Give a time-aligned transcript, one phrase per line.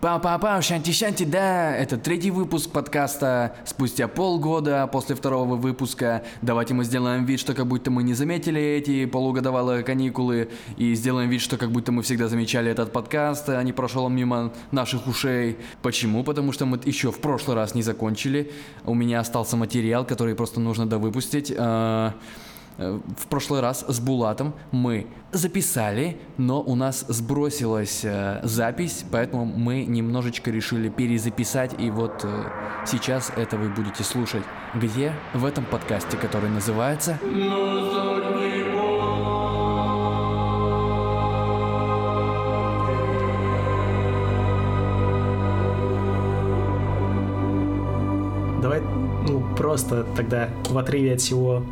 [0.00, 3.54] Па-па-па, шанти-шанти, да, это третий выпуск подкаста.
[3.66, 8.62] Спустя полгода после второго выпуска давайте мы сделаем вид, что как будто мы не заметили
[8.62, 13.62] эти полугодовалые каникулы и сделаем вид, что как будто мы всегда замечали этот подкаст, а
[13.62, 15.58] не прошел он мимо наших ушей.
[15.82, 16.24] Почему?
[16.24, 18.52] Потому что мы еще в прошлый раз не закончили.
[18.86, 21.52] У меня остался материал, который просто нужно довыпустить.
[22.80, 29.44] А, в прошлый раз с Булатом мы записали, но у нас сбросилась э, запись, поэтому
[29.44, 32.44] мы немножечко решили перезаписать, и вот э,
[32.86, 34.42] сейчас это вы будете слушать.
[34.74, 35.12] Где?
[35.34, 37.18] В этом подкасте, который называется...
[48.62, 48.80] Давай,
[49.28, 51.62] ну, просто тогда в отрыве от всего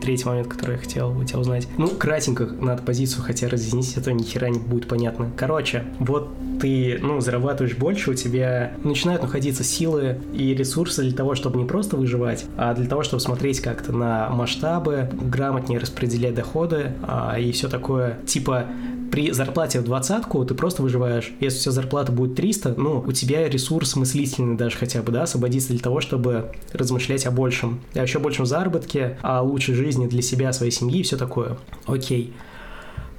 [0.00, 1.68] третий момент, который я хотел у тебя узнать.
[1.78, 5.30] Ну, кратенько надо позицию хотя разъяснить, а то ни не будет понятно.
[5.36, 11.34] Короче, вот ты, ну, зарабатываешь больше, у тебя начинают находиться силы и ресурсы для того,
[11.34, 16.92] чтобы не просто выживать, а для того, чтобы смотреть как-то на масштабы, грамотнее распределять доходы
[17.02, 18.18] а, и все такое.
[18.26, 18.66] Типа,
[19.14, 21.32] при зарплате в двадцатку ты просто выживаешь.
[21.38, 25.22] Если у тебя зарплата будет 300, ну, у тебя ресурс мыслительный даже хотя бы, да,
[25.22, 27.80] освободиться для того, чтобы размышлять о большем.
[27.94, 31.58] О еще большем заработке, о лучшей жизни для себя, своей семьи и все такое.
[31.86, 32.32] Окей.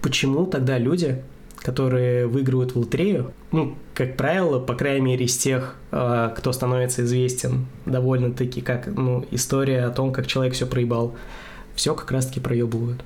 [0.02, 1.24] Почему тогда люди,
[1.60, 7.06] которые выигрывают в лотерею, ну, как правило, по крайней мере, из тех, э, кто становится
[7.06, 11.16] известен, довольно-таки как, ну, история о том, как человек все проебал,
[11.74, 13.02] все как раз-таки проебывают.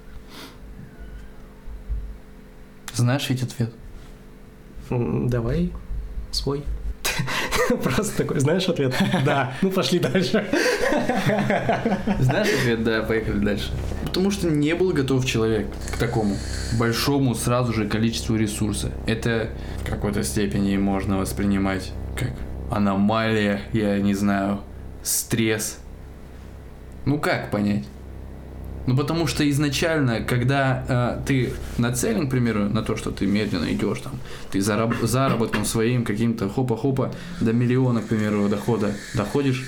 [3.00, 3.72] Знаешь ведь ответ?
[4.89, 5.72] Давай
[6.31, 6.64] свой.
[7.83, 8.94] Просто такой, знаешь ответ?
[9.25, 9.53] Да.
[9.61, 10.45] Ну, пошли дальше.
[12.20, 12.83] Знаешь ответ?
[12.83, 13.72] Да, поехали дальше.
[14.03, 16.36] Потому что не был готов человек к такому
[16.77, 18.92] большому сразу же количеству ресурса.
[19.08, 19.50] Это
[19.83, 22.31] в какой-то степени можно воспринимать как
[22.70, 24.59] аномалия, я не знаю,
[25.03, 25.80] стресс.
[27.05, 27.86] Ну как понять?
[28.88, 33.71] Ну потому что изначально, когда э, ты нацелен, к примеру, на то, что ты медленно
[33.71, 34.14] идешь там,
[34.52, 39.67] ты зараб- заработком своим каким-то хопа-хопа до миллиона, к примеру, дохода доходишь,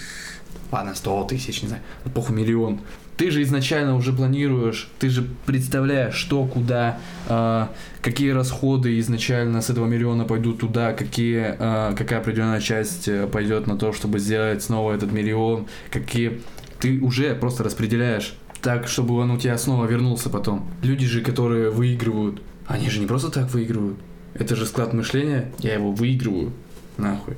[0.72, 2.80] ладно, 100 тысяч, не знаю, ну, похуй миллион.
[3.18, 6.97] Ты же изначально уже планируешь, ты же представляешь, что, куда,
[7.28, 7.68] э,
[8.02, 13.68] какие расходы изначально с этого миллиона пойдут туда, какие, э, какая определенная часть э, пойдет
[13.68, 16.41] на то, чтобы сделать снова этот миллион, какие
[16.80, 20.69] ты уже просто распределяешь так, чтобы он у тебя снова вернулся потом.
[20.83, 23.97] Люди же, которые выигрывают, они же не просто так выигрывают.
[24.33, 26.53] Это же склад мышления, я его выигрываю.
[26.97, 27.35] Нахуй.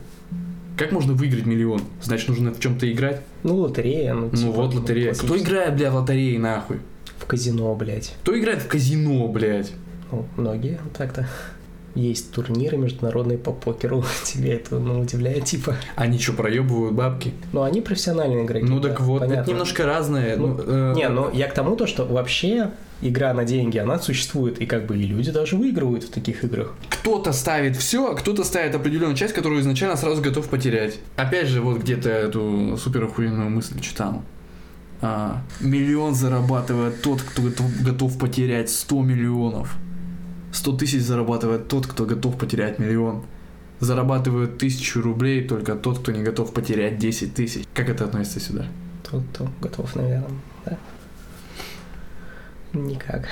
[0.78, 1.82] Как можно выиграть миллион?
[2.02, 3.22] Значит, нужно в чем-то играть?
[3.44, 5.14] Ну, лотерея, ну, Ну типа, вот лотерея.
[5.14, 6.80] Кто играет, бля, в лотереи, нахуй?
[7.18, 8.16] В казино, блядь.
[8.22, 9.72] Кто играет в казино, блядь?
[10.12, 11.28] Ну, многие так-то.
[11.96, 14.04] Есть турниры международные по покеру.
[14.24, 15.76] Тебя это, ну, удивляет, типа.
[15.96, 17.34] Они что, проебывают бабки?
[17.52, 18.66] Ну, они профессиональные игроки.
[18.66, 19.52] Ну да, так вот, это понятно.
[19.52, 20.38] немножко разное.
[20.38, 22.72] Ну, Ну, э, Не, ну я к тому, то, что вообще
[23.02, 26.74] игра на деньги, она существует, и как бы и люди даже выигрывают в таких играх.
[26.90, 30.98] кто-то ставит все, а кто-то ставит определенную часть, которую изначально сразу готов потерять.
[31.16, 34.24] Опять же, вот где-то эту супер охуенную мысль читал.
[35.02, 39.76] А, миллион зарабатывает тот, кто готов, готов потерять 100 миллионов.
[40.54, 43.24] 100 тысяч зарабатывает тот, кто готов потерять миллион.
[43.80, 47.66] Зарабатывает тысячу рублей только тот, кто не готов потерять 10 тысяч.
[47.74, 48.68] Как это относится сюда?
[49.10, 50.30] Тот, кто готов, наверное,
[50.66, 50.78] да.
[52.74, 53.28] Никак.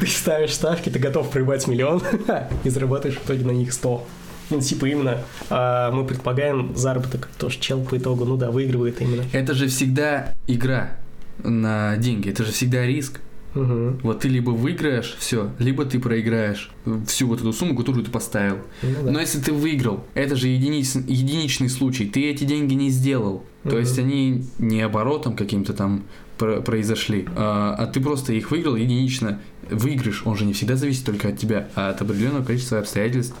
[0.00, 2.02] Ты ставишь ставки, ты готов проебать миллион
[2.64, 4.06] и зарабатываешь в итоге на них 100.
[4.50, 5.18] Ну, типа именно
[5.48, 9.24] а, мы предполагаем заработок, то, что чел по итогу, ну да, выигрывает именно.
[9.32, 10.96] Это же всегда игра
[11.42, 12.28] на деньги.
[12.28, 13.20] Это же всегда риск.
[13.54, 13.98] Мгм.
[14.02, 16.70] Вот ты либо выиграешь все, либо ты проиграешь
[17.06, 18.58] всю вот эту сумму, которую ты поставил.
[18.82, 19.10] Ну да.
[19.12, 23.44] Но если ты выиграл, это же единиц- единичный случай, ты эти деньги не сделал.
[23.64, 23.78] То Мгм.
[23.78, 26.04] есть они не оборотом каким-то там
[26.38, 29.40] про- произошли, а, а ты просто их выиграл единично.
[29.70, 33.34] Выигрыш, он же не всегда зависит только от тебя, а от определенного количества обстоятельств.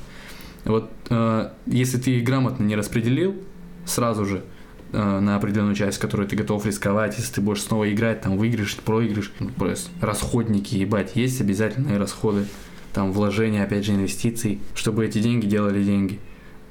[0.64, 3.34] Вот а, если ты их грамотно не распределил
[3.86, 4.42] сразу же,
[4.92, 9.32] на определенную часть, которую ты готов рисковать, если ты будешь снова играть, там, выигрыш, проигрыш,
[9.40, 12.46] ну, просто расходники, ебать, есть обязательные расходы,
[12.92, 16.18] там, вложения, опять же, инвестиций, чтобы эти деньги делали деньги.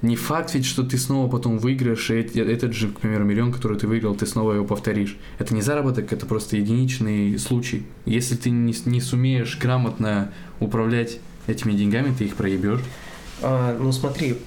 [0.02, 3.78] Не факт ведь, что ты снова потом выиграешь, и этот же, к примеру, миллион, который
[3.78, 5.18] ты выиграл, ты снова его повторишь.
[5.40, 7.86] Это не заработок, это просто единичный случай.
[8.06, 10.32] Если ты не, не сумеешь грамотно
[10.62, 12.80] управлять этими деньгами, ты их проебешь.
[13.42, 14.38] А, ну смотри,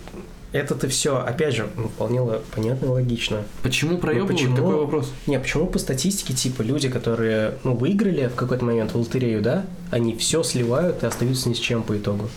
[0.53, 2.21] это-то все, опять же, ну, вполне
[2.55, 3.39] понятно и логично.
[3.63, 4.33] Почему проебывают?
[4.33, 4.67] почему?
[4.79, 5.13] Вопрос?
[5.27, 9.65] Не, почему по статистике, типа, люди, которые, ну, выиграли в какой-то момент в лотерею, да,
[9.91, 12.29] они все сливают и остаются ни с чем по итогу.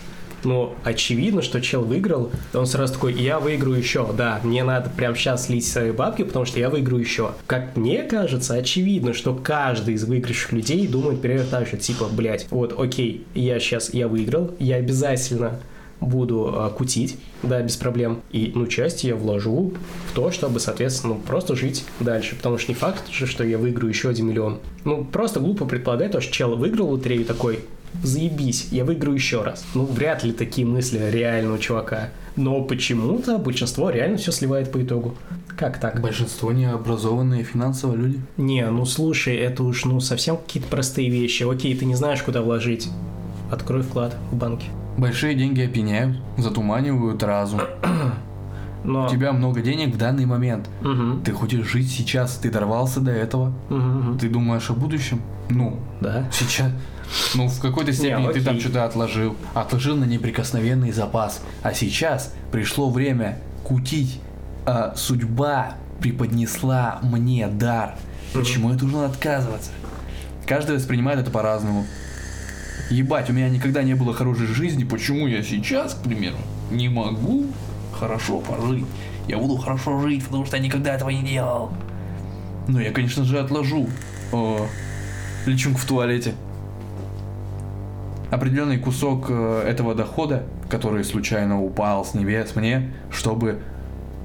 [0.46, 5.16] Но очевидно, что чел выиграл, он сразу такой, я выиграю еще, да, мне надо прямо
[5.16, 7.32] сейчас слить свои бабки, потому что я выиграю еще.
[7.48, 12.48] Как мне кажется, очевидно, что каждый из выигравших людей думает примерно так же, типа, блядь,
[12.52, 15.60] вот, окей, я сейчас, я выиграл, я обязательно
[16.02, 18.22] буду а, кутить, да, без проблем.
[18.32, 19.74] И, ну, часть я вложу
[20.12, 22.36] в то, чтобы, соответственно, ну, просто жить дальше.
[22.36, 24.60] Потому что не факт же, что я выиграю еще один миллион.
[24.84, 27.60] Ну, просто глупо предполагать то, что чел выиграл лотерею такой,
[28.04, 29.66] заебись, я выиграю еще раз.
[29.74, 32.10] Ну, вряд ли такие мысли реального чувака.
[32.36, 35.16] Но почему-то большинство реально все сливает по итогу.
[35.58, 36.02] Как так?
[36.02, 38.20] Большинство необразованные финансово люди.
[38.36, 41.44] Не, ну слушай, это уж ну совсем какие-то простые вещи.
[41.44, 42.90] Окей, ты не знаешь, куда вложить.
[43.50, 44.68] Открой вклад в банке.
[44.98, 47.62] Большие деньги опьяняют, затуманивают разум.
[48.84, 49.08] Но...
[49.08, 50.70] У тебя много денег в данный момент.
[50.82, 51.22] Мгм.
[51.24, 53.52] Ты хочешь жить сейчас, ты дорвался до этого.
[53.70, 54.18] Мгм.
[54.20, 55.22] Ты думаешь о будущем?
[55.50, 56.26] Ну, Да.
[56.32, 56.72] сейчас.
[57.34, 59.36] Ну, в какой-то степени ты там что-то отложил.
[59.54, 61.42] Отложил на неприкосновенный запас.
[61.64, 64.20] А сейчас пришло время кутить.
[64.68, 67.96] А судьба преподнесла мне дар.
[68.34, 69.72] Почему я должен отказываться?
[70.48, 71.86] Каждый воспринимает это по-разному.
[72.90, 76.38] Ебать, у меня никогда не было хорошей жизни, почему я сейчас, к примеру,
[76.72, 77.48] не могу
[77.92, 78.86] хорошо пожить?
[79.28, 81.72] Я буду хорошо жить, потому что я никогда этого не делал.
[82.68, 83.90] Ну, я, конечно же, отложу
[84.32, 84.58] э,
[85.46, 86.34] личинку в туалете.
[88.30, 93.62] Определенный кусок э, этого дохода, который случайно упал с небес мне, чтобы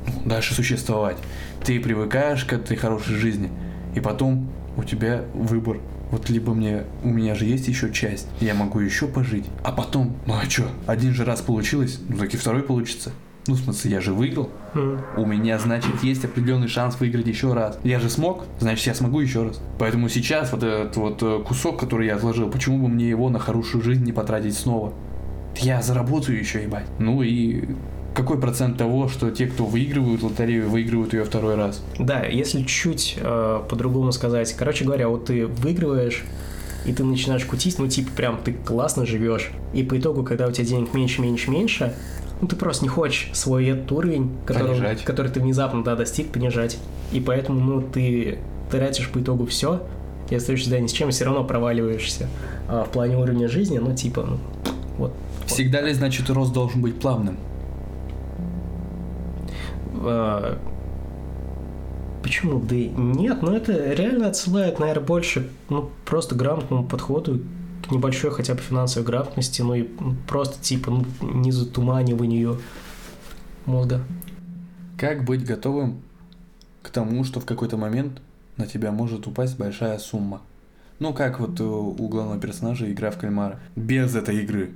[0.06, 1.16] ну, дальше существовать.
[1.64, 3.50] Ты привыкаешь к этой хорошей жизни,
[3.94, 5.78] и потом у тебя выбор.
[6.10, 10.16] Вот либо мне, у меня же есть еще часть, я могу еще пожить, а потом,
[10.26, 13.12] ну а что, один же раз получилось, ну так и второй получится.
[13.46, 14.50] Ну, в смысле, я же выиграл.
[14.74, 15.00] Мгм.
[15.16, 17.78] У меня, значит, есть определенный шанс выиграть еще раз.
[17.82, 19.60] Я же смог, значит, я смогу еще раз.
[19.78, 23.38] Поэтому сейчас вот этот вот э, кусок, который я отложил, почему бы мне его на
[23.38, 24.92] хорошую жизнь не потратить снова?
[25.56, 26.86] Я заработаю еще, ебать.
[26.98, 27.64] Ну и
[28.14, 31.82] какой процент того, что те, кто выигрывают лотерею, выигрывают ее второй раз?
[31.98, 34.52] Да, если чуть э, по-другому сказать.
[34.52, 36.24] Короче говоря, вот ты выигрываешь,
[36.84, 39.50] и ты начинаешь кутить, ну, типа, прям ты классно живешь.
[39.72, 41.94] И по итогу, когда у тебя денег меньше, меньше, меньше,
[42.40, 45.04] ну, ты просто не хочешь свой этот уровень, который, Понижать.
[45.04, 46.78] который ты внезапно, да, достиг, понижать.
[47.12, 48.38] И поэтому, ну, ты
[48.70, 49.82] тратишь по итогу все,
[50.30, 52.28] и остаешься, да, ни с чем, и все равно проваливаешься
[52.68, 54.38] а, в плане уровня жизни, ну, типа, ну,
[54.96, 55.12] вот.
[55.46, 57.36] Всегда ли, значит, рост должен быть плавным?
[60.00, 60.58] А,
[62.22, 62.60] Почему?
[62.60, 67.40] Да нет, но это реально отсылает, наверное, больше ну, просто грамотному подходу
[67.86, 72.60] к небольшой хотя бы финансовой грамотности, ну и ну, просто типа ну, не затуманиванию
[73.64, 74.02] мозга.
[74.98, 76.02] Как быть готовым
[76.82, 78.20] к тому, что в какой-то момент
[78.58, 80.42] на тебя может упасть большая сумма?
[80.98, 83.58] Ну, как вот э, у главного персонажа игра в кальмара.
[83.74, 84.72] Без этой игры.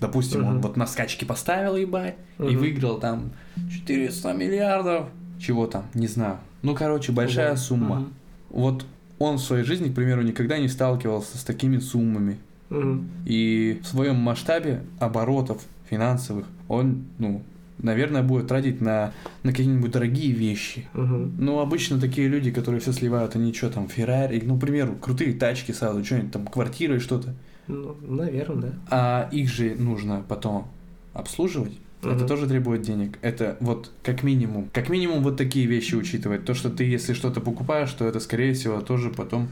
[0.00, 0.60] Допустим, он Мгм.
[0.62, 2.58] вот на скачки поставил, ебать, и Мгм.
[2.58, 3.30] выиграл там
[3.70, 5.08] 400 миллиардов.
[5.40, 6.38] Чего там, не знаю.
[6.62, 7.56] Ну, короче, большая Да.
[7.56, 7.96] сумма.
[7.96, 8.12] Мгм.
[8.50, 8.86] Вот
[9.18, 12.38] он в своей жизни, к примеру, никогда не сталкивался с такими суммами.
[12.70, 13.08] Мгм.
[13.26, 17.42] И в своем масштабе оборотов финансовых он, ну,
[17.78, 19.12] наверное, будет тратить на,
[19.42, 20.86] на какие-нибудь дорогие вещи.
[20.92, 21.34] Мгм.
[21.38, 25.32] Ну, обычно такие люди, которые все сливают, они что там, Феррари, ну, к примеру, крутые
[25.32, 27.34] тачки сразу, что-нибудь там, квартиры и что-то.
[27.68, 28.72] Ну, наверное, да.
[28.90, 30.66] А их же нужно потом
[31.14, 31.72] обслуживать.
[32.00, 32.26] Это Мгм.
[32.28, 33.18] тоже требует денег.
[33.22, 34.68] Это вот как минимум.
[34.72, 36.44] Как минимум вот такие вещи учитывать.
[36.44, 39.48] То, что ты, если что-то покупаешь, то это, скорее всего, тоже потом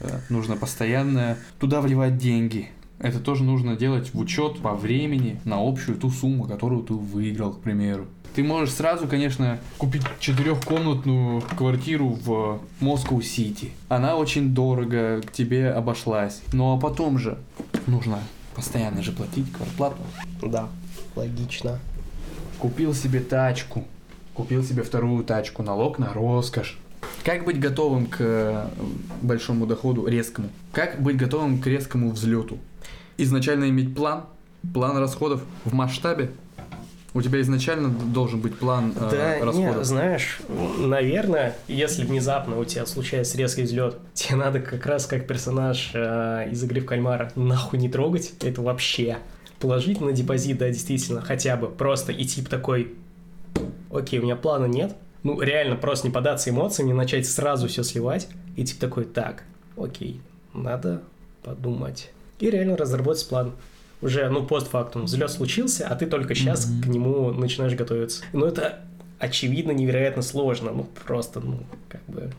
[0.00, 2.68] э, нужно постоянно туда вливать деньги.
[3.00, 7.52] Это тоже нужно делать в учет по времени на общую ту сумму, которую ты выиграл,
[7.52, 8.06] к примеру.
[8.34, 13.72] Ты можешь сразу, конечно, купить четырехкомнатную квартиру в Москву-Сити.
[13.88, 16.42] Она очень дорого тебе обошлась.
[16.52, 17.38] Ну а потом же
[17.86, 18.20] нужно
[18.54, 19.96] постоянно же платить квартплату.
[20.42, 20.68] Да,
[21.16, 21.80] логично.
[22.58, 23.84] Купил себе тачку,
[24.34, 26.78] купил себе вторую тачку, налог на роскошь.
[27.24, 28.68] Как быть готовым к э,
[29.22, 30.50] большому доходу, резкому?
[30.72, 32.58] Как быть готовым к резкому взлету?
[33.22, 34.24] Изначально иметь план,
[34.72, 36.30] план расходов в масштабе.
[37.12, 39.76] У тебя изначально должен быть план э, Да, расходов.
[39.78, 40.40] не, знаешь,
[40.78, 46.48] наверное, если внезапно у тебя случается резкий взлет, тебе надо как раз как персонаж э,
[46.50, 49.18] из игры в кальмара нахуй не трогать, это вообще.
[49.58, 52.94] Положить на депозит, да, действительно, хотя бы просто и тип такой,
[53.92, 57.82] окей, у меня плана нет, ну, реально просто не податься эмоциям, не начать сразу все
[57.82, 59.42] сливать, и тип такой, так,
[59.76, 60.22] окей,
[60.54, 61.02] надо
[61.42, 62.10] подумать.
[62.40, 63.52] И реально разработать план.
[64.02, 66.82] Уже, ну, постфактум, взлет случился, а ты только сейчас Мгм.
[66.82, 68.22] к нему начинаешь готовиться.
[68.32, 68.80] Ну, это
[69.18, 72.30] очевидно невероятно сложно, ну, просто, ну, как бы...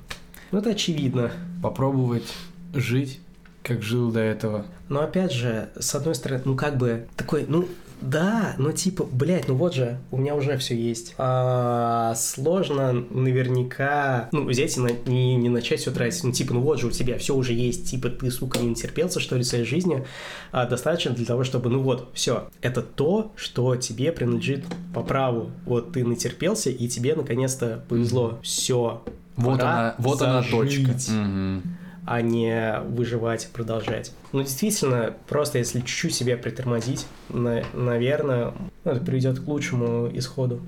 [0.51, 1.31] Ну, это очевидно.
[1.61, 2.33] Попробовать
[2.73, 3.19] жить,
[3.63, 4.65] как жил до этого.
[4.89, 7.67] Но опять же, с одной стороны, ну как бы такой, ну
[8.01, 11.13] Да, ну типа, блядь, ну вот же, у меня уже все есть.
[11.17, 16.23] А, сложно наверняка, ну, взять и на, не, не начать все тратить.
[16.23, 19.19] Ну, типа, ну вот же у тебя все уже есть, типа, ты, сука, не натерпелся,
[19.19, 20.05] что ли, в своей жизни.
[20.51, 25.51] А, достаточно для того, чтобы, ну вот, все, это то, что тебе принадлежит по праву.
[25.65, 28.39] Вот ты натерпелся, и тебе наконец-то повезло.
[28.41, 29.03] Все.
[29.35, 30.91] Вот она, вот она точка.
[31.09, 34.13] Мгм а не выживать, продолжать.
[34.31, 38.53] Ну, действительно, просто если чуть-чуть себя притормозить, на, наверное,
[38.83, 40.61] ну, это приведет к лучшему исходу,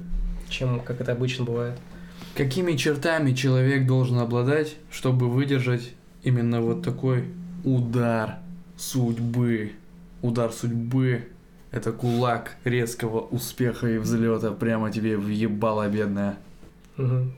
[0.49, 1.77] чем как это обычно бывает.
[2.35, 7.25] Какими чертами человек должен обладать, чтобы выдержать именно вот такой
[7.63, 8.37] удар
[8.77, 9.73] судьбы?
[10.21, 11.25] Удар судьбы–
[11.71, 16.37] это кулак резкого успеха и взлета прямо тебе въебало, бедная.
[16.97, 17.31] Угу.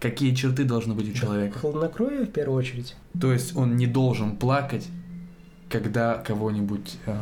[0.00, 1.58] Какие черты должны быть у человека?
[1.58, 2.94] Хладнокровие в первую очередь.
[3.18, 4.86] То есть он не должен плакать,
[5.70, 7.16] когда кого-нибудь э,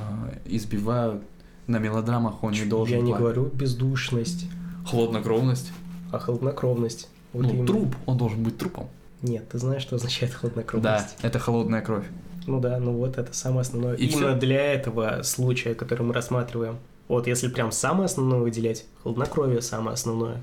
[0.46, 1.22] избивают.
[1.68, 3.18] На мелодрамах он не должен Я плакать.
[3.20, 4.46] не говорю бездушность,
[4.86, 5.70] Хладнокровность.
[6.10, 7.08] а хладнокровность.
[7.32, 7.66] Вот ну, именно.
[7.66, 8.88] труп, он должен быть трупом.
[9.22, 11.16] Нет, ты знаешь, что означает Да, хладнокровность?
[11.22, 12.04] это холодная кровь.
[12.48, 13.94] Ну да, ну вот это самое основное.
[13.94, 14.40] И Именно всё?
[14.40, 16.76] для этого случая, который мы рассматриваем.
[17.06, 20.42] Вот если прям самое основное выделять, хладнокровие самое основное.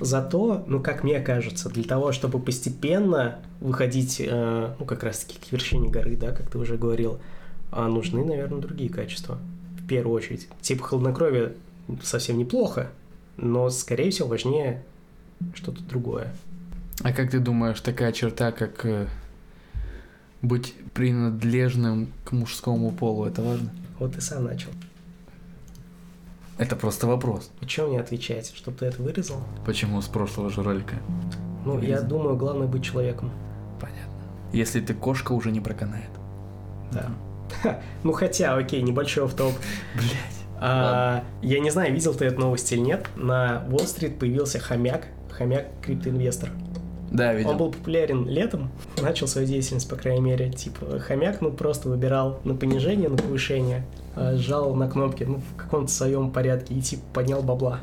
[0.00, 5.50] Зато, ну, как мне кажется, для того, чтобы постепенно выходить, э, ну, как раз-таки к
[5.50, 7.18] вершине горы, да, как ты уже говорил,
[7.72, 9.38] а нужны, наверное, другие качества.
[9.80, 10.48] В первую очередь.
[10.60, 11.54] Типа хладнокровие
[12.02, 12.90] совсем неплохо,
[13.36, 14.84] но, скорее всего, важнее
[15.54, 16.32] что-то другое.
[17.02, 19.06] А как ты думаешь, такая черта, как э,
[20.42, 23.70] быть принадлежным к мужскому полу, это важно?
[23.98, 24.70] Вот ты сам начал.
[26.58, 27.50] Это просто вопрос.
[27.60, 28.52] И что мне отвечать?
[28.54, 29.38] Чтобы ты это вырезал?
[29.64, 30.94] Почему с прошлого же ролика?
[31.64, 32.08] Ну, я Вырезал.
[32.08, 33.30] думаю, главное быть человеком.
[33.80, 34.12] Понятно.
[34.52, 36.10] Если ты кошка, уже не проканает.
[36.92, 37.10] Да.
[38.02, 39.52] Ну хотя, окей, небольшой автоп.
[39.94, 40.36] Блять.
[40.58, 43.06] А, я не знаю, видел ты эту новость или нет.
[43.16, 46.50] На Уолл-стрит появился хомяк, хомяк криптоинвестор.
[47.10, 47.50] Да, видел.
[47.50, 48.70] Он был популярен летом,
[49.00, 50.50] начал свою деятельность, по крайней мере.
[50.50, 53.86] Типа, хомяк, ну, просто выбирал на понижение, на повышение,
[54.16, 57.80] а, жал на кнопки, ну, в каком-то своем порядке и, типа, поднял бабла.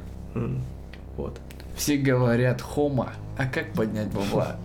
[1.16, 1.40] Вот.
[1.76, 4.58] Все говорят хома, а как поднять бабла?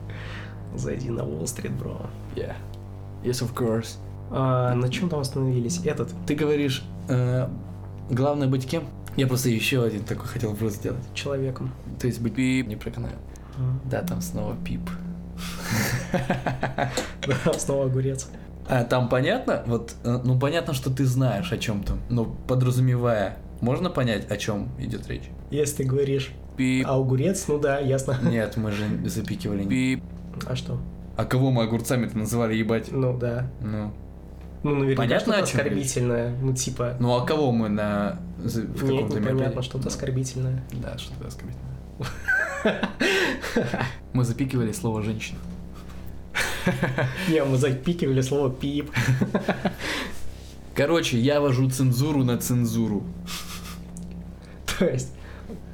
[0.76, 1.98] Зайди на Уолл-стрит, бро.
[2.36, 2.54] Yeah.
[3.24, 3.96] Yes, of course.
[4.30, 5.80] А, на чем там остановились?
[5.84, 6.10] Этот.
[6.26, 7.48] Ты говоришь, э,
[8.10, 8.84] главное быть кем?
[9.16, 11.02] Я просто еще один такой хотел вопрос сделать.
[11.14, 11.72] Человеком.
[11.98, 13.16] То есть быть пип не проканает.
[13.56, 14.88] А, Да, там снова пип.
[17.58, 18.28] Снова огурец.
[18.68, 19.62] А там понятно?
[19.66, 24.68] Вот, э, ну понятно, что ты знаешь о чем-то, но подразумевая, можно понять, о чем
[24.78, 25.30] идет речь?
[25.50, 26.86] Если ты говоришь Пип.
[26.86, 28.16] а огурец, ну да, ясно.
[28.22, 29.64] Нет, мы же запикивали.
[29.64, 30.02] Пип.
[30.46, 30.78] А что?
[31.16, 32.92] А кого мы огурцами-то называли ебать?
[32.92, 33.50] Ну да.
[33.60, 33.92] Ну.
[34.62, 35.66] Ну, наверняка Понятно, что-то о чем речь?
[35.66, 36.36] оскорбительное.
[36.42, 39.62] Ну, типа, Ну а кого мы на в нет, каком-то непонятно, мероприятии?
[39.62, 40.64] что-то Ну, оскорбительное.
[40.82, 41.78] Да, что-то оскорбительное.
[44.12, 45.38] Мы запикивали слово женщина.
[47.28, 48.90] Не, мы запикивали слово пип.
[50.74, 53.02] Короче, я вожу цензуру на цензуру.
[54.78, 55.12] То есть,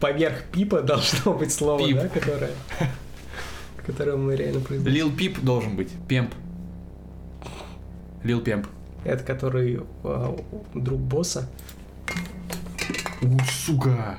[0.00, 1.96] поверх пипа должно быть слово, Пип.
[1.96, 2.50] да, которое...
[3.84, 4.94] Которое мы реально произносим.
[4.94, 5.90] Лил Пип должен быть.
[6.08, 6.32] Пемп.
[8.22, 8.66] Лил Пемп.
[9.04, 10.34] Это который а,
[10.74, 11.46] друг босса,
[13.20, 14.18] У, сука.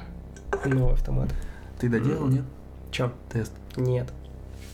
[0.66, 1.34] новый автомат.
[1.80, 2.44] Ты доделал, нет?
[2.92, 3.12] Чё?
[3.32, 3.54] Тест.
[3.76, 4.14] Нет.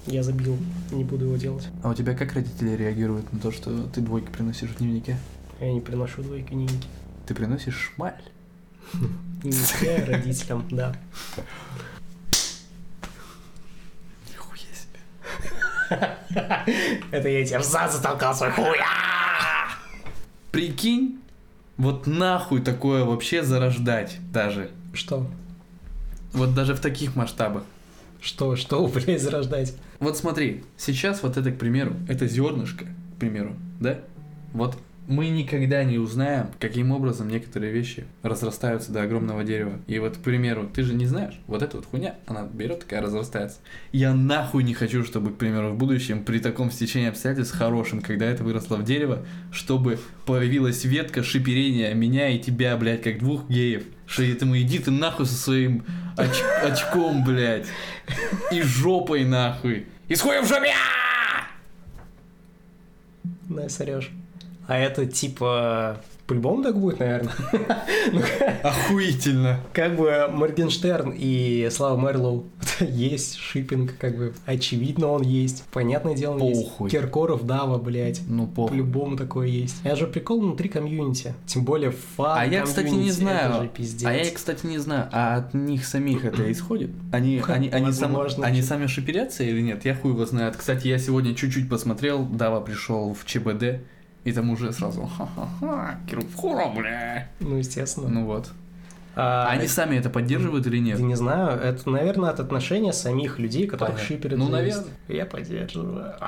[0.08, 0.58] Я забил,
[0.92, 1.68] не буду его делать.
[1.84, 5.18] А у тебя как родители реагируют на то, что ты двойки приносишь в дневнике?
[5.60, 6.88] Я не приношу двойки дневники.
[7.28, 8.16] Ты приносишь шмаль.
[9.44, 10.96] Дневники родителям, да.
[14.30, 15.00] Нихуя себе.
[17.12, 18.78] Это я тебе в зад затолкал свой хуй.
[20.52, 21.20] Прикинь,
[21.78, 24.72] вот нахуй такое вообще зарождать даже.
[24.94, 25.28] Что?
[26.34, 27.64] Вот даже в таких масштабах.
[28.22, 29.74] Что, что, блядь, зарождать?
[30.00, 34.00] Вот смотри, сейчас вот это, к примеру, это зернышко, к примеру, да?
[34.54, 39.80] Вот мы никогда не узнаем, каким образом некоторые вещи разрастаются до огромного дерева.
[39.88, 43.02] И вот, к примеру, ты же не знаешь, вот эта вот хуйня, она берет такая,
[43.02, 43.60] разрастается.
[43.92, 48.26] Я нахуй не хочу, чтобы, к примеру, в будущем при таком стечении обстоятельств хорошем, когда
[48.26, 53.84] это выросло в дерево, чтобы появилась ветка шиперения меня и тебя, блядь, как двух геев.
[54.06, 55.84] Что этому иди ты нахуй со своим
[56.16, 57.68] оч- очком, блядь.
[58.52, 59.88] И жопой нахуй.
[60.08, 60.74] И с хуем в жопе!
[63.50, 64.12] Да, сорешь.
[64.72, 65.98] А это типа
[66.28, 67.34] По-любому так будет, наверное.
[68.14, 68.22] Ну,
[68.64, 69.60] Охуительно.
[69.74, 72.46] Как бы Моргенштерн и Слава Мерлоу
[72.80, 75.66] есть шиппинг, как бы очевидно он есть.
[75.74, 76.64] Понятное дело, он есть.
[76.64, 76.90] Похуй.
[76.90, 78.22] Киркоров, Дава, блядь.
[78.28, 78.48] Ну.
[78.48, 79.82] По-любому такое есть.
[79.84, 81.34] Я же прикол внутри комьюнити.
[81.46, 83.70] Тем более фан А я, кстати, не знаю.
[83.78, 84.10] Это.
[84.10, 86.92] А я, кстати, не знаю, а от них самих это исходит?
[87.12, 89.84] Они, они, они, сам- они сами шиперятся или нет?
[89.84, 90.56] Я хуй его знает.
[90.56, 93.82] Кстати, я сегодня чуть-чуть посмотрел, Дава пришел в ЧБД,
[94.24, 97.28] и там уже сразу ха-ха-ха, Киркора, бля.
[97.40, 98.08] Ну, естественно.
[98.10, 98.52] Ну вот.
[99.16, 100.98] А, А они сами это поддерживают или нет?
[100.98, 104.16] Да не знаю, это, наверное, от отношения самих людей, которых Понятно.
[104.16, 104.40] шиперят.
[104.40, 104.86] Ну, наверное.
[105.08, 106.14] Я поддерживаю.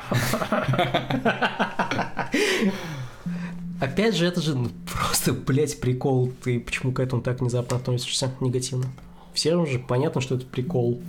[3.79, 6.31] Опять же, это же ну, просто, блядь, прикол.
[6.43, 8.85] Ты почему к этому так внезапно относишься негативно?
[9.33, 11.01] Всем же понятно, что это прикол.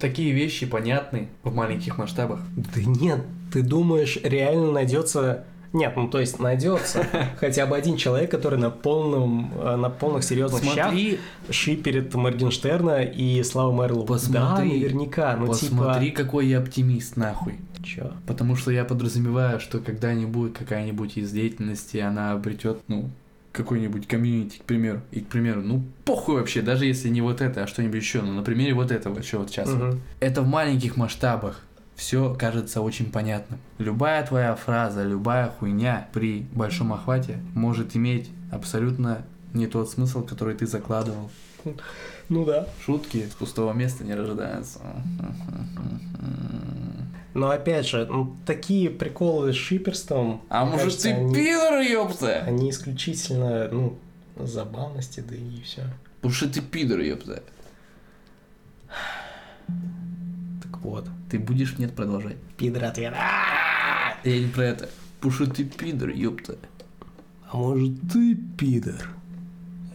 [0.00, 2.40] Такие вещи понятны в маленьких масштабах.
[2.56, 3.20] Да нет,
[3.52, 5.44] ты думаешь, реально найдется...
[5.72, 7.06] Нет, ну то есть найдется
[7.38, 13.02] хотя бы один человек, который на полном, э, на полных серьезных щах Смотри, шиперит Моргенштерна
[13.04, 14.04] и Славу Мерлоу.
[14.04, 15.36] Да, Посмотри, наверняка.
[15.36, 17.52] Ну посмотри, какой я оптимист, нахуй.
[17.52, 17.86] типа...
[17.86, 18.12] Чё?
[18.26, 23.10] Потому что я подразумеваю, что когда-нибудь какая-нибудь из деятельности, она обретет, ну,
[23.52, 25.00] какой-нибудь комьюнити, к примеру.
[25.10, 28.22] И, к примеру, ну, похуй вообще, даже если не вот это, а что-нибудь еще.
[28.22, 29.68] Ну, на примере вот этого, что вот сейчас.
[29.68, 30.00] Мгм.
[30.20, 31.60] Это в маленьких масштабах.
[31.96, 33.58] Все кажется очень понятным.
[33.78, 40.54] Любая твоя фраза, любая хуйня при большом охвате может иметь абсолютно не тот смысл, который
[40.54, 41.30] ты закладывал.
[42.30, 42.66] Ну да.
[42.84, 44.78] Шутки с пустого места не рождаются.
[47.34, 50.42] Но опять же, ну, такие приколы с шиперством...
[50.48, 52.42] А может кажется, ты они, пидор, ёпта?
[52.46, 53.98] они исключительно, ну,
[54.36, 55.82] забавности, да и все.
[56.16, 57.42] Потому что ты пидор, ёпта.
[59.66, 61.08] Так вот.
[61.30, 62.36] Ты будешь нет продолжать.
[62.56, 63.14] Пидор ответ.
[64.24, 64.88] Я не про это.
[65.20, 66.58] Потому что ты пидор, ёпта.
[67.50, 69.10] А может ты пидор?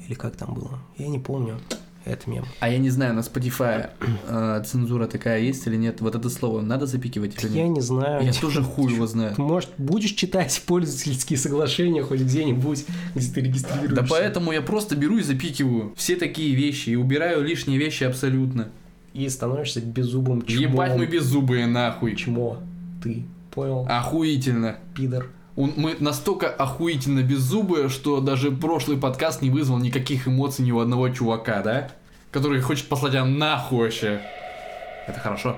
[0.08, 0.80] Или как там было?
[0.98, 1.60] Я не помню.
[2.06, 2.46] Это мем.
[2.60, 3.90] А я не знаю, на Spotify
[4.28, 6.02] э, цензура такая есть или нет.
[6.02, 7.78] Вот это слово надо запикивать или Я нет?
[7.78, 8.24] не знаю.
[8.24, 9.34] Я тоже хуй его знаю.
[9.38, 12.86] Может, будешь читать пользовательские соглашения хоть где-нибудь,
[13.16, 13.96] где ты регистрируешься?
[13.96, 18.70] Да поэтому я просто беру и запикиваю все такие вещи и убираю лишние вещи абсолютно.
[19.14, 20.62] И становишься беззубым чмом.
[20.62, 22.16] Ебать мы беззубые нахуй.
[22.16, 22.60] Чмо.
[23.02, 23.24] Ты.
[23.52, 23.88] Понял?
[23.90, 24.76] Охуительно.
[24.94, 25.28] Пидор.
[25.56, 30.80] Он- Мы настолько охуительно беззубые, что даже прошлый подкаст не вызвал никаких эмоций ни у
[30.80, 31.92] одного чувака, да?
[32.36, 34.20] Который хочет послать тебя нахуй вообще.
[35.08, 35.56] Это хорошо.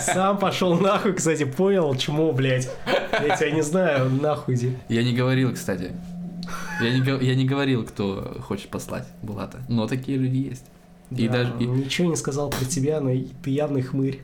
[0.00, 2.68] Сам пошел нахуй, кстати, понял, чмо, блядь.
[3.10, 4.76] Я тебя не знаю, нахуй иди.
[4.90, 5.92] Я не говорил, кстати.
[6.82, 9.60] Я не, я не говорил, кто хочет послать Булата.
[9.66, 10.66] Но такие люди есть.
[11.10, 14.20] И Да, даже и- Ничего не сказал про тебя, но ты явный хмырь.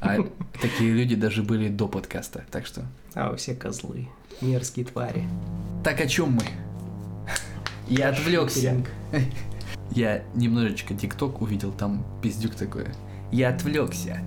[0.00, 0.18] а
[0.60, 2.44] такие люди даже были до подкаста.
[2.52, 2.82] Так что.
[3.14, 4.06] А вы все козлы.
[4.40, 5.24] Мерзкие твари.
[5.82, 6.42] Так о чем мы?
[7.88, 8.76] Я отвлекся.
[9.90, 12.86] Я немножечко ТикТок увидел, там пиздюк такой.
[13.30, 14.18] Я отвлекся.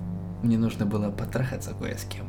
[0.42, 2.26] Мне нужно было потрахаться кое с кем.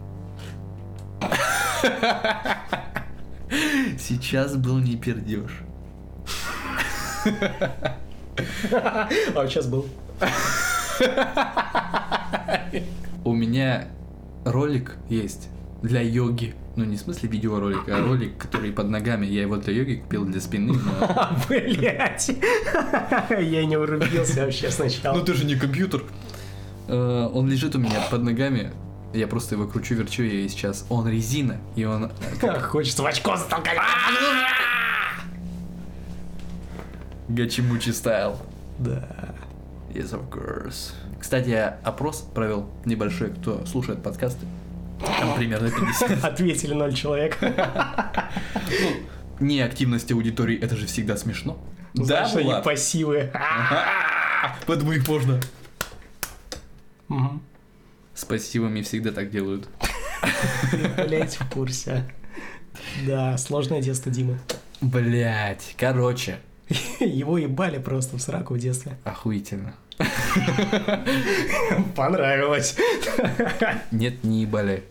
[4.00, 5.62] Сейчас был не пердеж.
[8.82, 9.86] А сейчас был.
[13.24, 13.88] У меня
[14.46, 15.50] ролик есть
[15.82, 16.56] для йоги.
[16.78, 19.26] Ну, не в смысле видеоролик, а ролик, который под ногами.
[19.26, 21.32] Я его для йоги купил для спины, но...
[21.50, 22.30] Блять.
[23.30, 25.18] Я не врубился вообще сначала.
[25.18, 26.04] Ну ты же не компьютер.
[26.88, 28.74] Э, Он лежит у меня под ногами.
[29.12, 32.06] Я просто его кручу, верчу, и сейчас он резина, и он...
[32.06, 32.10] э,
[32.42, 33.80] Как хочется в очко затолкать.
[37.28, 38.38] Гачимучи стайл.
[38.78, 39.08] Да.
[39.90, 40.94] Yes, of course.
[41.20, 44.46] Кстати, я опрос провел небольшой, кто слушает подкасты.
[45.00, 46.24] Там примерно 50.
[46.24, 47.38] Ответили ноль человек.
[49.40, 51.58] Не активность аудитории, это же всегда смешно.
[51.94, 52.64] Знаешь, они Влад?
[52.64, 53.32] пассивы.
[54.66, 55.40] Поэтому их можно.
[58.14, 59.68] С пассивами всегда так делают.
[60.98, 62.04] Блять, в курсе.
[63.06, 64.40] Да, сложное детство Димы.
[64.82, 66.40] Блять, короче,
[67.00, 68.98] Его ебали просто в сраку в детстве.
[69.04, 69.74] охуительно.
[71.96, 72.76] Понравилось.
[73.92, 74.84] Нет, не ебали.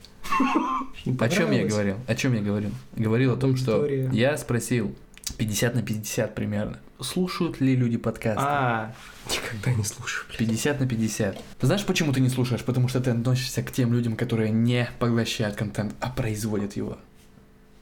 [1.19, 1.97] О чем я говорил?
[2.07, 2.73] О чем я говорил?
[2.97, 4.95] Говорил о том, что я спросил
[5.39, 6.79] 50 на 50 примерно.
[7.01, 8.43] Слушают ли люди подкасты?
[8.43, 8.95] А,
[9.31, 10.39] никогда не слушаю, блядь.
[10.39, 11.43] 50 на 50.
[11.61, 12.65] Знаешь, почему ты не слушаешь?
[12.65, 16.97] Потому что ты относишься к тем людям, которые не поглощают контент, а производят его.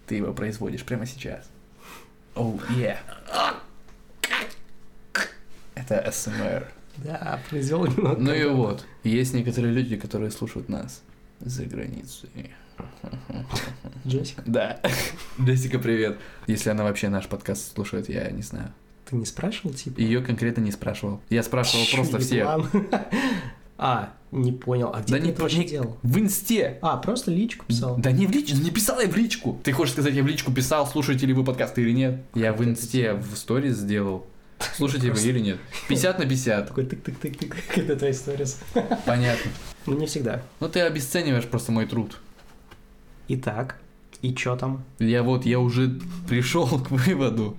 [0.06, 1.48] Ты его производишь прямо сейчас.
[2.34, 2.96] Оу, oh, yeah.
[5.76, 6.66] Это СМР.
[6.98, 8.16] Да, произвел немного.
[8.20, 11.02] Ну и вот, есть некоторые люди, которые слушают нас
[11.40, 12.28] за границей.
[14.06, 14.80] Джессика, Да.
[15.40, 16.18] Джессика, привет.
[16.46, 18.72] Если она вообще наш подкаст слушает, я не знаю.
[19.08, 20.00] ты не спрашивал, типа?
[20.00, 21.20] Ее конкретно не спрашивал.
[21.30, 22.48] Я спрашивал просто всех.
[23.76, 24.92] А, не понял.
[24.94, 25.98] А где Да ты не это вообще не- делал?
[26.02, 26.78] В инсте.
[26.80, 27.96] А, просто личку писал.
[27.96, 29.58] Да не в личку, не писал я в личку.
[29.64, 32.22] Ты хочешь сказать, я в личку писал, слушаете ли вы подкасты или нет?
[32.34, 34.26] Я в инсте в сторис сделал.
[34.74, 35.58] Слушаете вы или нет?
[35.88, 36.68] 50 на 50.
[36.68, 38.46] Такой тык-тык-тык-тык, это твоя история.
[39.06, 39.50] Понятно.
[39.86, 40.42] Ну, не всегда.
[40.60, 42.18] Ну ты обесцениваешь просто мой труд.
[43.28, 43.78] Итак,
[44.22, 44.84] и чё там?
[44.98, 47.56] Я вот, я уже пришел к выводу.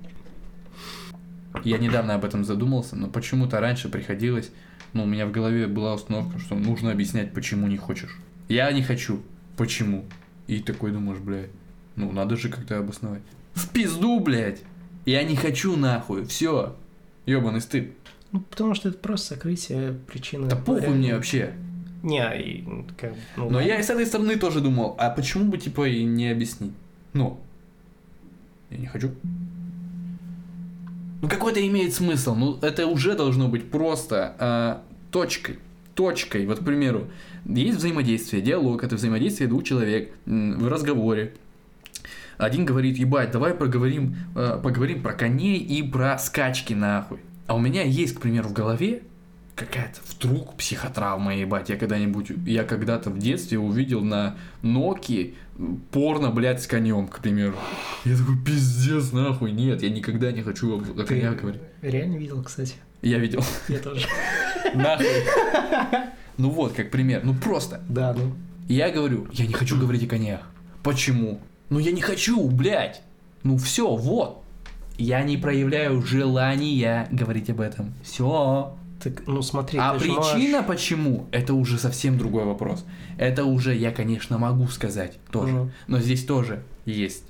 [1.64, 4.52] Я недавно об этом задумался, но почему-то раньше приходилось,
[4.94, 8.18] ну, у меня в голове была установка, что нужно объяснять, почему не хочешь.
[8.50, 9.22] Я не хочу.
[9.58, 10.06] Почему?
[10.48, 11.50] И такой думаешь, блядь,
[11.96, 13.22] ну, надо же как-то обосновать.
[13.54, 14.62] В пизду, блядь!
[15.06, 16.76] Я не хочу нахуй, все.
[17.26, 17.92] Ёбаный стыд.
[18.32, 20.48] Ну, потому что это просто сокрытие причины.
[20.48, 21.54] Да похуй мне вообще.
[22.04, 23.68] Не, и, ну, как ну, Но ладно.
[23.68, 26.74] я и с этой стороны тоже думал, а почему бы, типа, и не объяснить?
[27.14, 27.40] Ну,
[28.70, 29.12] я не хочу.
[31.22, 32.36] Ну, какой-то имеет смысл.
[32.36, 35.58] Ну, это уже должно быть просто а, точкой.
[35.96, 36.46] Точкой.
[36.46, 37.08] Вот, к примеру,
[37.46, 41.34] есть взаимодействие, диалог, это взаимодействие двух человек в разговоре.
[42.38, 47.20] Один говорит, ебать, давай поговорим, э, поговорим про коней и про скачки нахуй.
[47.48, 49.04] А у меня есть, к примеру, в голове
[49.56, 55.36] какая-то вдруг психотравма, ебать, я когда-нибудь, я когда-то в детстве увидел на Ноки
[55.92, 57.56] порно, блядь, с конем, к примеру.
[58.04, 61.62] Я такой, пиздец, нахуй, нет, я никогда не хочу о конях говорить.
[61.82, 62.74] реально видел, кстати?
[63.02, 64.08] Я видел, Я тоже.
[64.74, 65.08] нахуй.
[66.38, 67.82] Ну вот, как пример, ну просто.
[67.88, 68.34] Да, ну.
[68.68, 70.42] Я говорю, я не хочу говорить о конях.
[70.84, 71.40] Почему?
[71.70, 73.02] Ну я не хочу, блядь.
[73.44, 74.44] Ну все, вот.
[74.98, 77.94] Я не проявляю желания говорить об этом.
[78.04, 78.74] Все.
[79.04, 82.86] Так, ну смотри, А причина можешь- почему, это уже совсем другой вопрос.
[83.18, 85.54] Это уже я, конечно, могу сказать тоже.
[85.54, 85.72] Мгм.
[85.88, 87.26] Но здесь тоже есть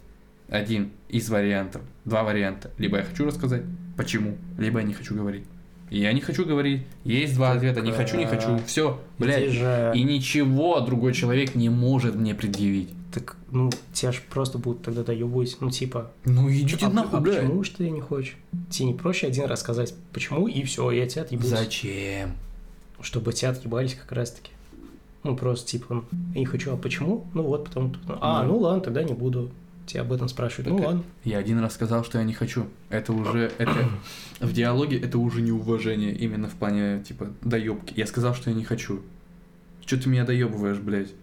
[0.48, 2.70] один из вариантов, два варианта.
[2.78, 3.64] Либо я хочу рассказать,
[3.98, 5.44] почему, либо я не хочу говорить.
[5.90, 6.84] Я не хочу говорить.
[7.04, 7.82] Есть два Так, ответа.
[7.82, 8.56] Не хочу, не хочу.
[8.56, 9.52] а, Все, блядь.
[9.52, 9.92] же...
[9.96, 12.90] И ничего другой человек не может мне предъявить.
[13.16, 16.12] Так, ну, тебя же просто будут тогда доебывать, ну, типа...
[16.26, 17.40] Ну идите а, нахуй, а блядь.
[17.44, 18.36] почему ж ты не хочешь?
[18.70, 21.46] Тебе не проще один раз сказать, почему, и все, я тебя отъебусь.
[21.46, 22.34] Зачем?
[23.00, 24.52] Чтобы тебя отъебались как раз-таки.
[25.24, 27.26] Ну, просто типа, ну, я не хочу, а почему?
[27.34, 27.96] Ну вот, потом...
[28.06, 28.50] ну, А, Ну.
[28.50, 29.50] ну ладно, тогда не буду
[29.86, 30.68] тебя об этом спрашивать.
[30.68, 31.04] Ну Так, ладно.
[31.24, 32.68] Я один раз сказал, что я не хочу.
[32.90, 33.88] Это уже, это
[34.42, 37.94] в диалоге это уже неуважение именно в плане типа доебки.
[37.96, 39.02] Я сказал, что я не хочу.
[39.86, 41.14] Че ты меня доебываешь, блядь?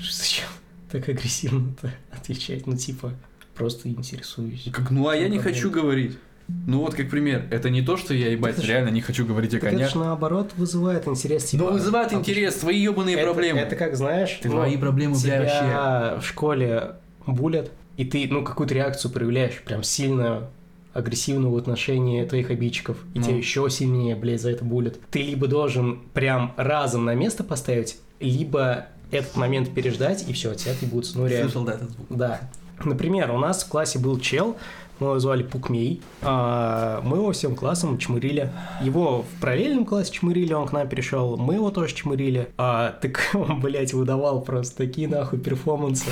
[0.00, 0.46] Зачем
[0.90, 2.66] так агрессивно-то отвечать?
[2.66, 3.12] Ну, типа,
[3.54, 4.68] просто интересуюсь.
[4.72, 6.18] Как, ну а я не хочу говорить.
[6.66, 9.24] Ну вот как пример, это не то, что я ебать Это ж- реально не хочу
[9.24, 9.92] говорить о Так это конях.
[9.92, 11.44] же наоборот вызывает интерес.
[11.44, 13.60] Типа, Но вызывает а интерес, твои ебаные Это- проблемы.
[13.60, 15.56] Это как, знаешь, ну, Твои проблемы, бля, вообще.
[15.58, 16.96] тебя в школе
[17.26, 20.50] булят, и ты, ну, какую-то реакцию проявляешь, прям сильно
[20.92, 23.24] агрессивную в отношении твоих обидчиков, и Ну.
[23.24, 24.98] тебя еще сильнее, блядь, за это булят.
[25.10, 30.72] Ты либо должен прям разом на место поставить, либо этот момент переждать, и все, тебя
[30.72, 31.18] отъебутся.
[31.18, 31.50] Ну, реально.
[31.50, 32.06] Слышал, да, этот звук?
[32.10, 32.40] Да.
[32.84, 34.56] Например, у нас в классе был чел,
[35.00, 38.50] мы его звали Пукмей, а, мы его всем классом чмырили.
[38.80, 42.48] Его в параллельном классе чмырили, он к нам перешел, мы его тоже чмырили.
[42.56, 46.06] А, так он, блядь, выдавал просто такие нахуй перформансы.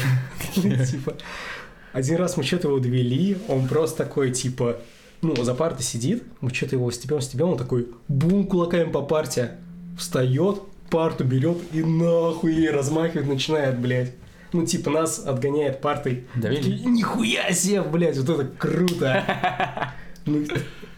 [0.55, 1.14] Типа,
[1.92, 4.78] один раз мы что-то его довели, он просто такой, типа,
[5.20, 9.52] ну, за партой сидит, мы что-то его стебем, стебем, он такой, бум, кулаками по парте,
[9.96, 14.12] встает, парту берет и нахуй ей размахивает, начинает, блядь.
[14.52, 16.26] Ну, типа, нас отгоняет партой.
[16.40, 19.92] Такие, Нихуя себе, блядь, вот это круто.
[20.24, 20.46] Ну,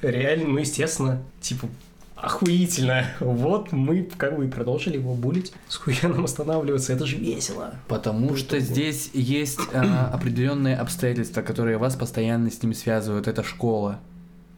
[0.03, 1.67] реально, ну, естественно, типа,
[2.15, 3.07] охуительно.
[3.21, 5.55] Вот мы как бы и продолжили его булить.
[5.67, 7.73] С хуя нам останавливаться, это же весело.
[7.89, 13.29] Потому что здесь есть а, определенные обстоятельства, которые вас постоянно с ним связывают.
[13.29, 13.99] Это школа.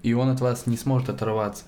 [0.02, 1.62] И он от вас не сможет оторваться.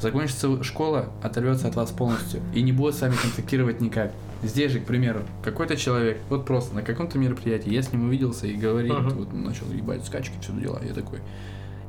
[0.00, 2.40] Закончится школа, оторвется от вас полностью.
[2.54, 4.12] И не будет с вами контактировать никак.
[4.42, 8.46] Здесь же, к примеру, какой-то человек, вот просто на каком-то мероприятии, я с ним увиделся
[8.46, 9.08] и говорит, Мгм.
[9.10, 10.80] вот начал ебать скачки, все дела.
[10.86, 11.20] Я такой,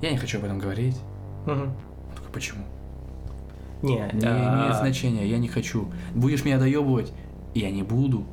[0.01, 0.95] я не хочу об этом говорить.
[1.45, 1.73] Он
[2.15, 2.63] такой, почему?
[3.81, 5.91] Не, Не а, имеет значения, я не хочу.
[6.13, 7.11] Будешь меня доебывать,
[7.53, 8.25] я не буду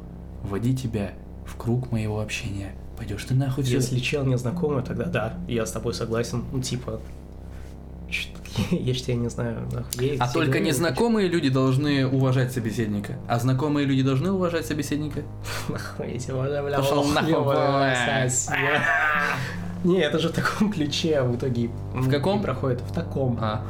[0.44, 1.12] вводить тебя
[1.44, 2.72] в круг моего общения.
[2.96, 3.74] Пойдешь ты нахуй все.
[3.74, 6.44] Если чел незнакомый, тогда да, я с тобой согласен.
[6.52, 7.00] Ну, типа,
[8.70, 9.68] я ж тебя не знаю,
[10.18, 13.14] А только незнакомые люди должны уважать собеседника.
[13.28, 15.22] А знакомые люди должны уважать собеседника?
[15.68, 17.34] Нахуй, я тебя уважаю, ох, нахуй,
[19.84, 22.40] Не, это же в таком ключе в итоге В каком?
[22.40, 22.80] проходит.
[22.82, 23.36] В таком.
[23.40, 23.64] А.